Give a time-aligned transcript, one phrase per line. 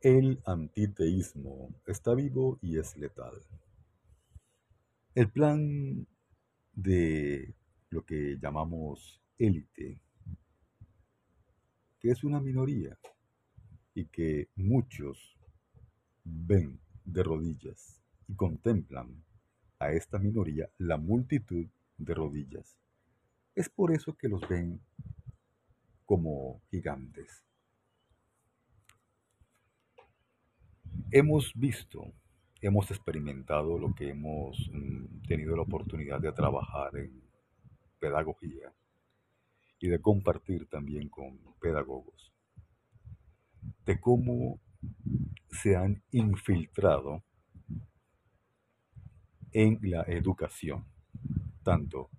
[0.00, 3.42] El antiteísmo está vivo y es letal.
[5.16, 6.06] El plan
[6.72, 7.52] de
[7.90, 9.98] lo que llamamos élite,
[11.98, 12.96] que es una minoría
[13.92, 15.36] y que muchos
[16.22, 19.24] ven de rodillas y contemplan
[19.80, 22.78] a esta minoría la multitud de rodillas.
[23.56, 24.80] Es por eso que los ven
[26.06, 27.47] como gigantes.
[31.10, 32.12] Hemos visto,
[32.60, 37.22] hemos experimentado lo que hemos mm, tenido la oportunidad de trabajar en
[37.98, 38.74] pedagogía
[39.80, 42.30] y de compartir también con pedagogos,
[43.86, 44.60] de cómo
[45.50, 47.22] se han infiltrado
[49.52, 50.84] en la educación,
[51.62, 52.10] tanto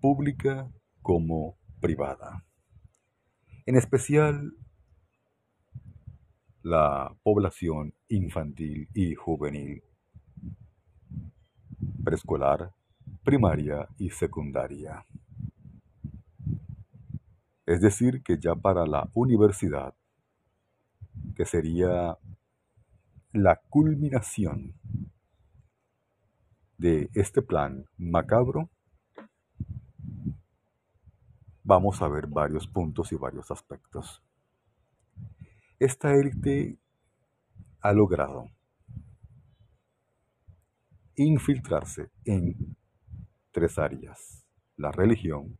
[0.00, 0.66] pública
[1.02, 2.42] como privada.
[3.66, 4.54] En especial
[6.62, 9.82] la población infantil y juvenil,
[12.04, 12.72] preescolar,
[13.22, 15.04] primaria y secundaria.
[17.66, 19.94] Es decir, que ya para la universidad,
[21.36, 22.18] que sería
[23.32, 24.74] la culminación
[26.78, 28.68] de este plan macabro,
[31.62, 34.22] vamos a ver varios puntos y varios aspectos.
[35.80, 36.76] Esta élite
[37.80, 38.50] ha logrado
[41.16, 42.76] infiltrarse en
[43.50, 44.44] tres áreas,
[44.76, 45.58] la religión,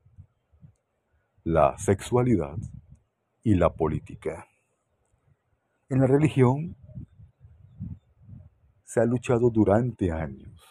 [1.42, 2.58] la sexualidad
[3.42, 4.46] y la política.
[5.88, 6.76] En la religión
[8.84, 10.62] se ha luchado durante años.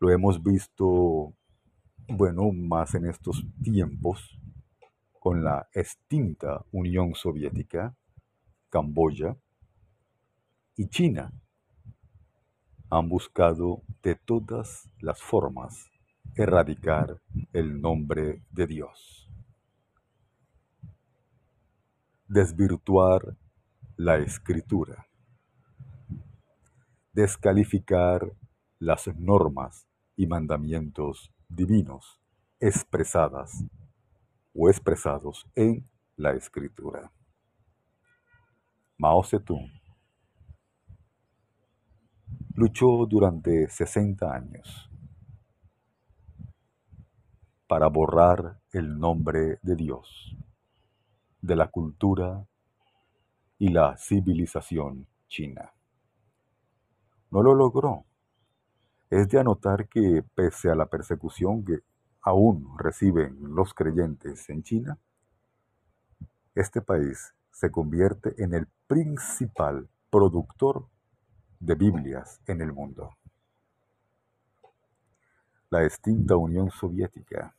[0.00, 1.32] Lo hemos visto,
[2.08, 4.41] bueno, más en estos tiempos,
[5.22, 7.94] con la extinta Unión Soviética,
[8.68, 9.36] Camboya
[10.74, 11.32] y China.
[12.90, 15.88] Han buscado de todas las formas
[16.34, 17.20] erradicar
[17.52, 19.28] el nombre de Dios,
[22.26, 23.36] desvirtuar
[23.94, 25.06] la escritura,
[27.12, 28.32] descalificar
[28.80, 29.86] las normas
[30.16, 32.18] y mandamientos divinos
[32.58, 33.64] expresadas
[34.54, 37.10] o expresados en la escritura.
[38.98, 39.70] Mao Zedong
[42.54, 44.90] luchó durante 60 años
[47.66, 50.36] para borrar el nombre de Dios
[51.40, 52.46] de la cultura
[53.58, 55.72] y la civilización china.
[57.30, 58.04] No lo logró.
[59.08, 61.80] Es de anotar que pese a la persecución que
[62.22, 64.98] aún reciben los creyentes en China,
[66.54, 70.88] este país se convierte en el principal productor
[71.58, 73.16] de Biblias en el mundo.
[75.70, 77.54] La extinta Unión Soviética.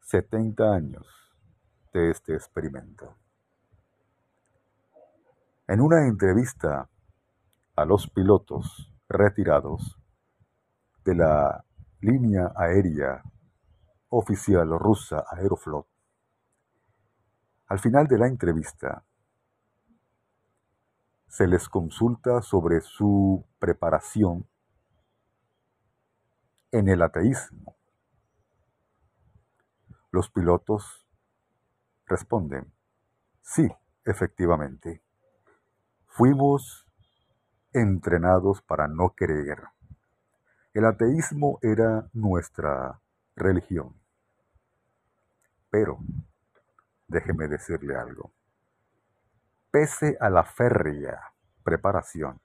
[0.00, 1.06] 70 años
[1.92, 3.16] de este experimento.
[5.66, 6.88] En una entrevista
[7.76, 9.98] a los pilotos retirados
[11.04, 11.64] de la
[12.00, 13.22] línea aérea
[14.08, 15.86] oficial rusa Aeroflot.
[17.66, 19.04] Al final de la entrevista,
[21.26, 24.46] se les consulta sobre su preparación
[26.70, 27.76] en el ateísmo.
[30.12, 31.08] Los pilotos
[32.06, 32.72] responden,
[33.42, 33.68] sí,
[34.04, 35.02] efectivamente,
[36.06, 36.86] fuimos
[37.72, 39.64] entrenados para no creer.
[40.74, 43.00] El ateísmo era nuestra
[43.36, 43.94] religión.
[45.70, 46.00] Pero,
[47.06, 48.32] déjeme decirle algo,
[49.70, 51.32] pese a la férrea
[51.62, 52.40] preparación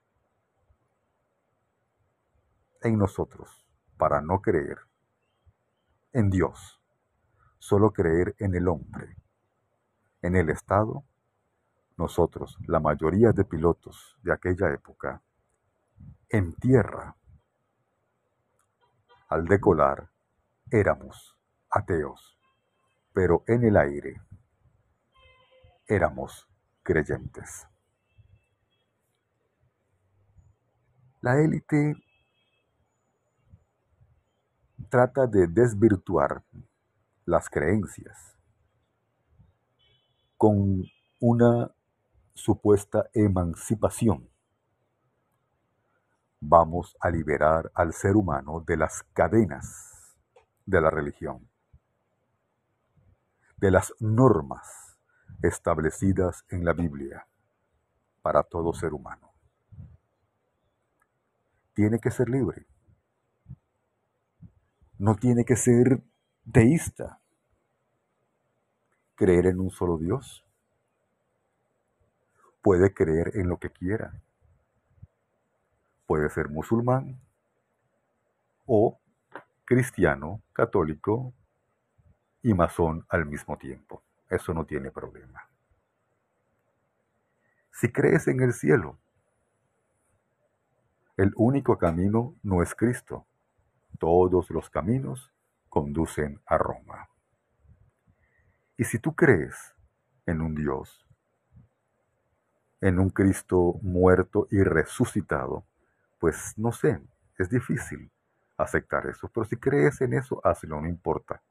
[2.82, 4.78] en nosotros para no creer
[6.12, 6.80] en Dios,
[7.58, 9.16] solo creer en el hombre,
[10.22, 11.04] en el Estado,
[11.96, 15.20] nosotros, la mayoría de pilotos de aquella época,
[16.28, 17.16] en tierra,
[19.30, 20.10] al decolar,
[20.72, 21.38] éramos
[21.70, 22.36] ateos,
[23.12, 24.20] pero en el aire
[25.86, 26.48] éramos
[26.82, 27.66] creyentes.
[31.20, 31.94] La élite
[34.88, 36.42] trata de desvirtuar
[37.24, 38.36] las creencias
[40.36, 40.84] con
[41.20, 41.70] una
[42.34, 44.29] supuesta emancipación
[46.40, 50.16] vamos a liberar al ser humano de las cadenas
[50.64, 51.48] de la religión,
[53.58, 54.96] de las normas,
[55.42, 57.26] establecidas en la Biblia
[58.22, 59.32] para todo ser humano.
[61.74, 62.66] Tiene que ser libre.
[64.98, 66.02] No tiene que ser
[66.50, 67.20] teísta.
[69.14, 70.44] Creer en un solo Dios.
[72.60, 74.20] Puede creer en lo que quiera.
[76.10, 77.20] Puede ser musulmán
[78.66, 78.98] o
[79.64, 81.32] cristiano, católico
[82.42, 84.02] y masón al mismo tiempo.
[84.28, 85.48] Eso no tiene problema.
[87.70, 88.98] Si crees en el cielo,
[91.16, 93.24] el único camino no es Cristo.
[94.00, 95.30] Todos los caminos
[95.68, 97.08] conducen a Roma.
[98.76, 99.76] Y si tú crees
[100.26, 101.06] en un Dios,
[102.80, 105.66] en un Cristo muerto y resucitado,
[106.20, 107.00] pues no sé,
[107.38, 108.12] es difícil
[108.58, 109.28] aceptar eso.
[109.32, 111.42] Pero si crees en eso, hazlo, no importa.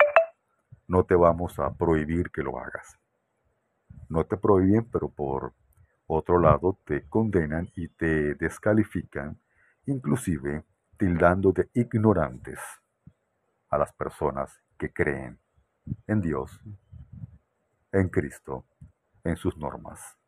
[0.88, 2.98] No te vamos a prohibir que lo hagas.
[4.08, 5.54] No te prohíben, pero por
[6.08, 9.40] otro lado te condenan y te descalifican,
[9.88, 10.64] inclusive
[10.98, 12.60] tildando de ignorantes
[13.70, 15.40] a las personas que creen
[16.06, 16.62] en Dios,
[17.92, 18.66] en Cristo,
[19.24, 20.19] en sus normas.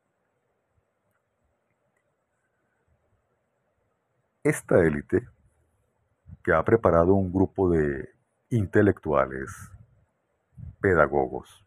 [4.43, 5.27] Esta élite,
[6.43, 8.09] que ha preparado un grupo de
[8.49, 9.51] intelectuales,
[10.79, 11.63] pedagogos,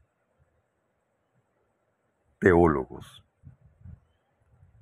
[2.40, 3.24] teólogos,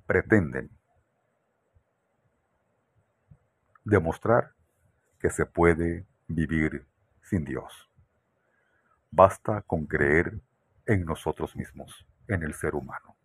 [0.07, 0.71] pretenden
[3.85, 4.55] demostrar
[5.21, 6.87] que se puede vivir
[7.21, 7.91] sin Dios.
[9.11, 10.41] Basta con creer
[10.87, 13.17] en nosotros mismos, en el ser humano.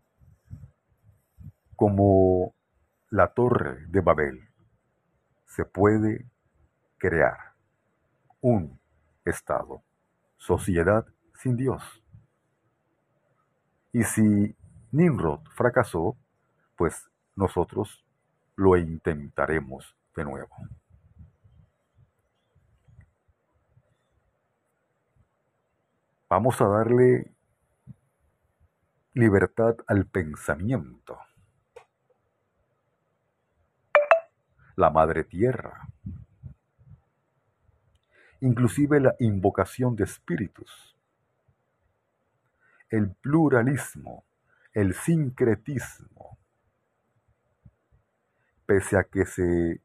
[1.78, 2.54] Como
[3.10, 4.47] la torre de Babel,
[5.48, 6.30] se puede
[6.98, 7.56] crear
[8.42, 8.80] un
[9.26, 9.84] Estado,
[10.38, 11.84] sociedad sin Dios.
[13.92, 14.56] Y si
[14.92, 16.16] Nimrod fracasó,
[16.78, 18.06] pues nosotros
[18.56, 20.56] lo intentaremos de nuevo.
[26.30, 27.34] Vamos a darle
[29.14, 31.18] libertad al pensamiento.
[34.78, 35.90] La madre tierra.
[38.42, 40.96] Inclusive la invocación de espíritus.
[42.88, 44.24] El pluralismo,
[44.74, 46.38] el sincretismo,
[48.68, 49.82] pese a que se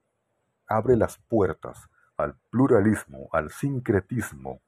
[0.66, 4.60] abre las puertas al pluralismo, al sincretismo,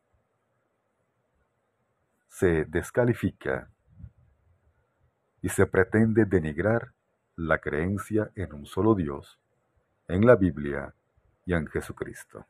[2.28, 3.70] se descalifica
[5.42, 6.94] y se pretende denigrar
[7.36, 9.38] la creencia en un solo Dios,
[10.08, 10.94] en la Biblia
[11.46, 12.46] y en Jesucristo.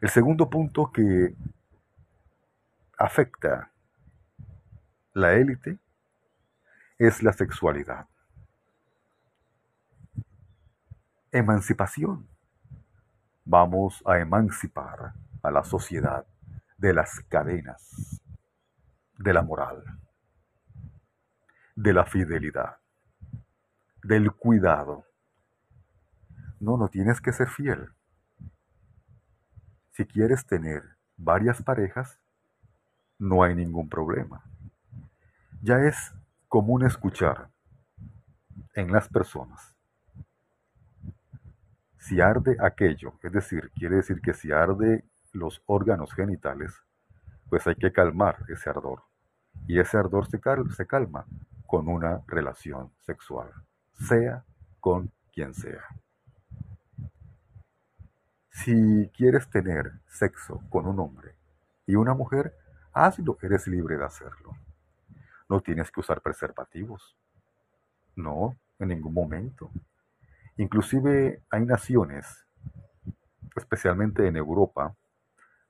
[0.00, 1.34] El segundo punto que
[2.98, 3.70] afecta
[5.12, 5.78] la élite
[6.98, 8.06] es la sexualidad.
[11.34, 12.28] emancipación.
[13.44, 16.24] Vamos a emancipar a la sociedad
[16.78, 18.22] de las cadenas,
[19.18, 19.82] de la moral,
[21.74, 22.76] de la fidelidad,
[24.04, 25.04] del cuidado.
[26.60, 27.90] No, no tienes que ser fiel.
[29.92, 30.82] Si quieres tener
[31.16, 32.18] varias parejas,
[33.18, 34.42] no hay ningún problema.
[35.62, 36.12] Ya es
[36.48, 37.50] común escuchar
[38.74, 39.74] en las personas
[42.04, 46.84] si arde aquello, es decir, quiere decir que si arde los órganos genitales,
[47.48, 49.04] pues hay que calmar ese ardor.
[49.66, 50.38] Y ese ardor se,
[50.76, 51.24] se calma
[51.66, 53.50] con una relación sexual,
[53.94, 54.44] sea
[54.80, 55.82] con quien sea.
[58.54, 61.34] Si quieres tener sexo con un hombre
[61.86, 62.56] y una mujer,
[62.92, 64.56] hazlo, eres libre de hacerlo.
[65.48, 67.16] No tienes que usar preservativos.
[68.14, 69.70] No, en ningún momento.
[70.56, 72.46] Inclusive hay naciones,
[73.56, 74.94] especialmente en Europa,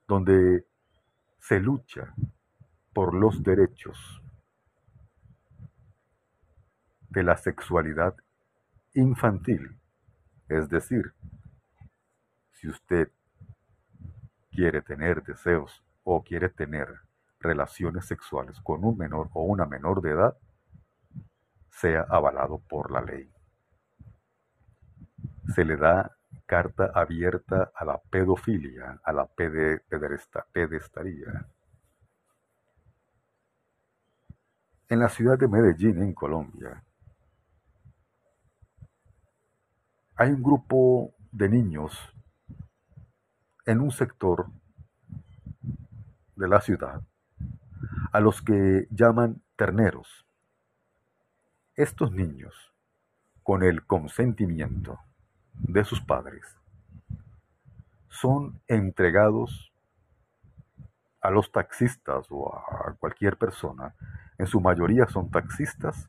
[0.07, 0.67] donde
[1.41, 2.15] se lucha
[2.93, 4.23] por los derechos
[7.09, 8.15] de la sexualidad
[8.93, 9.81] infantil.
[10.51, 11.15] Es decir,
[12.65, 13.11] si usted
[14.51, 16.89] quiere tener deseos o quiere tener
[17.39, 20.35] relaciones sexuales con un menor o una menor de edad,
[21.71, 23.31] sea avalado por la ley
[25.55, 26.11] se le da
[26.47, 31.47] carta abierta a la pedofilia, a la pedestaría.
[34.89, 36.83] En la ciudad de Medellín, en Colombia,
[40.17, 42.14] hay un grupo de niños
[43.67, 44.47] en un sector
[46.37, 47.03] de la ciudad
[48.13, 50.27] a los que llaman terneros.
[51.75, 52.55] Estos niños,
[53.43, 55.01] con el consentimiento
[55.55, 56.45] de sus padres,
[58.09, 59.73] son entregados
[61.21, 63.95] a los taxistas o a cualquier persona,
[64.39, 66.09] en su mayoría son taxistas,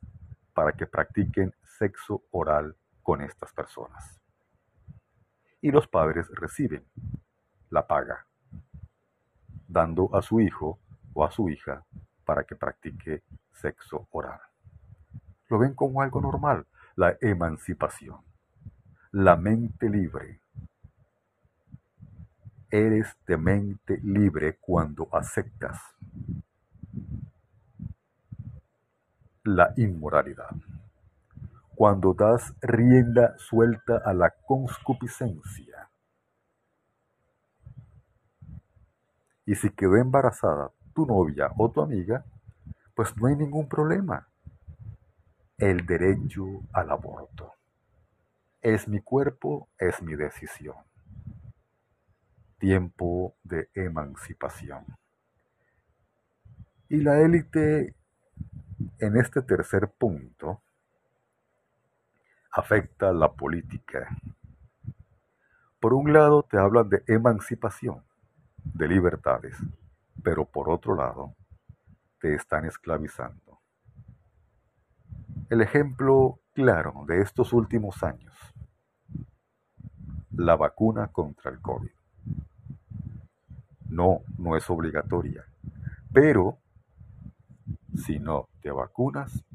[0.53, 4.19] para que practiquen sexo oral con estas personas.
[5.61, 6.85] Y los padres reciben
[7.75, 8.25] la paga,
[9.67, 10.79] dando a su hijo
[11.13, 11.83] o a su hija
[12.23, 14.39] para que practique sexo oral.
[15.49, 16.65] Lo ven como algo normal,
[16.95, 18.21] la emancipación,
[19.11, 20.39] la mente libre,
[22.71, 25.77] eres de mente libre cuando aceptas
[29.43, 30.55] la inmoralidad,
[31.75, 35.74] cuando das rienda suelta a la conscupiscencia.
[39.45, 42.25] Y si quedó embarazada tu novia o tu amiga,
[42.95, 44.27] pues no hay ningún problema.
[45.57, 47.53] El derecho al aborto.
[48.61, 50.75] Es mi cuerpo, es mi decisión
[52.65, 54.85] tiempo de emancipación.
[56.89, 57.93] Y la élite
[58.99, 60.61] en este tercer punto
[62.51, 64.09] afecta la política.
[65.79, 68.03] Por un lado te hablan de emancipación,
[68.75, 69.57] de libertades,
[70.21, 71.33] pero por otro lado
[72.19, 73.61] te están esclavizando.
[75.49, 78.35] El ejemplo claro de estos últimos años,
[80.31, 81.91] la vacuna contra el COVID.
[83.89, 85.45] No, no es obligatoria.
[86.11, 86.57] Pero
[87.95, 89.45] si no te vacunas,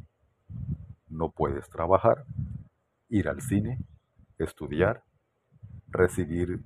[1.08, 2.24] no puedes trabajar,
[3.10, 3.80] ir al cine,
[4.38, 5.04] estudiar,
[5.88, 6.62] recibir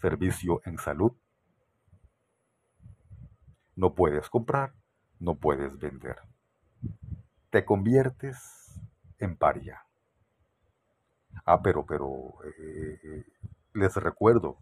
[0.00, 1.12] servicio en salud.
[3.78, 4.74] No puedes comprar,
[5.20, 6.16] no puedes vender.
[7.50, 8.36] Te conviertes
[9.20, 9.84] en paria.
[11.44, 13.24] Ah, pero, pero, eh,
[13.74, 14.58] les recuerdo,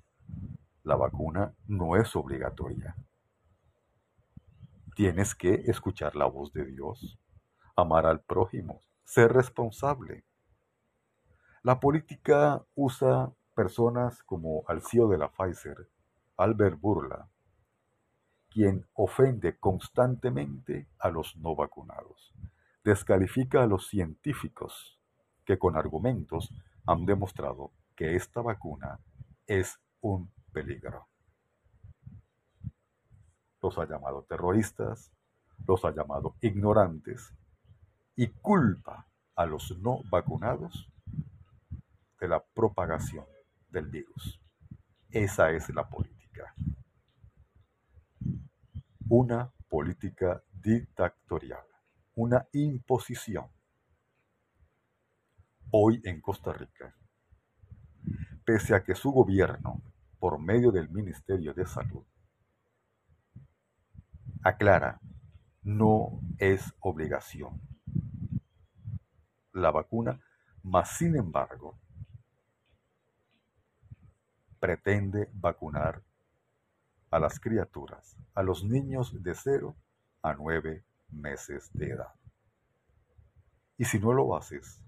[0.82, 2.94] la vacuna no es obligatoria.
[4.94, 7.18] Tienes que escuchar la voz de Dios,
[7.75, 10.26] amar al prójimo, ser responsable.
[11.62, 15.88] La política usa personas como al CEO de la Pfizer,
[16.37, 17.30] Albert Burla,
[18.56, 22.32] quien ofende constantemente a los no vacunados.
[22.82, 24.98] Descalifica a los científicos
[25.44, 26.50] que con argumentos
[26.86, 28.98] han demostrado que esta vacuna
[29.46, 31.06] es un peligro.
[33.60, 35.12] Los ha llamado terroristas,
[35.66, 37.34] los ha llamado ignorantes
[38.14, 40.90] y culpa a los no vacunados
[42.18, 43.26] de la propagación
[43.68, 44.40] del virus.
[45.10, 46.15] Esa es la política.
[49.08, 51.64] Una política dictatorial,
[52.14, 53.46] una imposición.
[55.70, 56.94] Hoy en Costa Rica,
[58.44, 59.82] pese a que su gobierno
[60.18, 62.04] por medio del Ministerio de Salud,
[64.42, 65.00] aclara,
[65.62, 67.60] no es obligación
[69.56, 70.20] la vacuna,
[70.62, 71.78] mas sin embargo,
[74.60, 76.02] pretende vacunar
[77.16, 79.75] a las criaturas, a los niños de 0
[80.20, 82.12] a 9 meses de edad.
[83.78, 84.82] Y si no lo haces,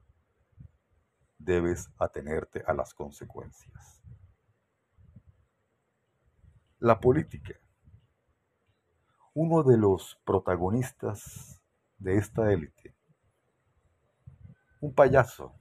[1.39, 4.03] debes atenerte a las consecuencias.
[6.81, 7.55] La política.
[9.33, 11.63] Uno de los protagonistas
[11.97, 12.95] de esta élite.
[14.83, 15.55] Un payaso,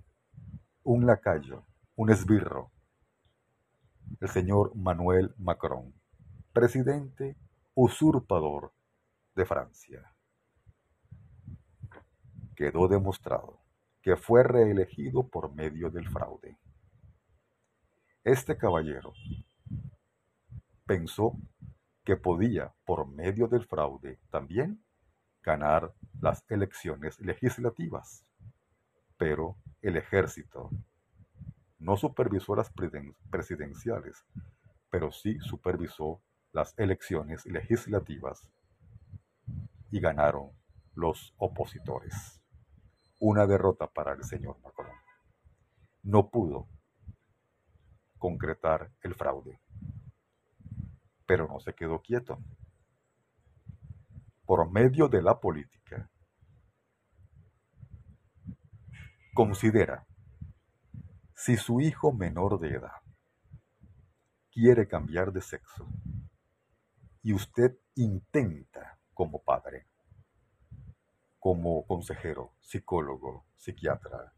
[0.83, 2.73] un lacayo, un esbirro.
[4.19, 5.96] El señor Manuel Macron,
[6.57, 7.37] presidente
[7.75, 8.73] usurpador
[9.35, 10.11] de Francia.
[12.55, 13.59] Quedó demostrado
[14.01, 16.57] que fue reelegido por medio del fraude.
[18.23, 19.13] Este caballero
[20.87, 21.37] pensó
[22.03, 24.83] que podía, por medio del fraude, también
[25.43, 28.23] ganar las elecciones legislativas.
[29.15, 30.71] Pero el ejército
[31.77, 32.71] no supervisó las
[33.29, 34.25] presidenciales,
[34.89, 36.19] pero sí supervisó
[36.57, 38.49] las elecciones legislativas
[39.91, 40.51] y ganaron
[40.95, 42.41] los opositores.
[43.19, 44.91] Una derrota para el señor Macron.
[46.03, 46.67] No pudo
[48.17, 49.59] concretar el fraude
[51.27, 52.39] pero no se quedó quieto.
[54.45, 56.09] Por medio de la política,
[59.33, 60.07] considera
[61.35, 63.01] si su hijo menor de edad
[64.49, 65.85] quiere cambiar de sexo
[67.27, 69.85] y usted intenta como padre,
[71.37, 74.31] como consejero, psicólogo, psiquiatra,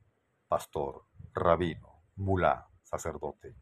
[0.47, 1.05] pastor,
[1.35, 3.53] rabino, mulá, sacerdote.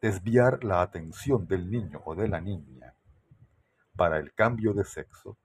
[0.00, 2.94] Desviar la atención del niño o de la niña
[3.96, 5.36] para el cambio de sexo,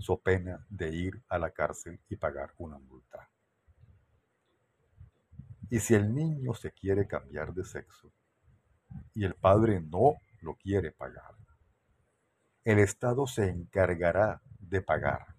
[0.00, 3.30] so pena de ir a la cárcel y pagar una multa.
[5.70, 8.10] Y si el niño se quiere cambiar de sexo
[9.14, 11.34] y el padre no lo quiere pagar,
[12.64, 15.36] el Estado se encargará de pagar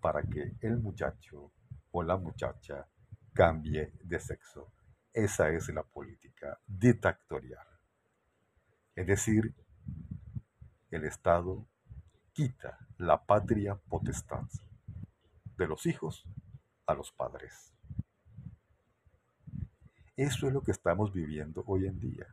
[0.00, 1.52] para que el muchacho
[1.90, 2.86] o la muchacha
[3.32, 4.70] cambie de sexo.
[5.12, 7.66] Esa es la política dictatorial.
[8.94, 9.54] Es decir,
[10.90, 11.66] el Estado
[12.32, 14.46] quita la patria potestad
[15.56, 16.24] de los hijos
[16.86, 17.75] a los padres.
[20.16, 22.26] Eso es lo que estamos viviendo hoy en día.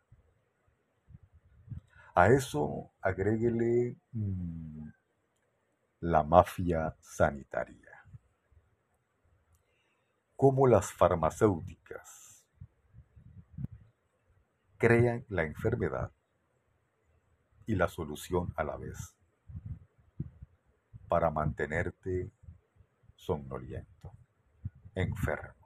[2.15, 4.87] A eso agréguele mm,
[5.99, 8.05] la mafia sanitaria.
[10.35, 12.45] Cómo las farmacéuticas
[14.77, 16.11] crean la enfermedad
[17.65, 19.15] y la solución a la vez
[21.07, 22.31] para mantenerte
[23.15, 24.11] somnoliento,
[24.95, 25.62] enfermo,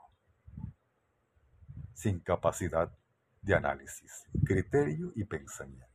[1.97, 2.95] sin capacidad
[3.41, 5.86] de análisis, criterio y pensamiento.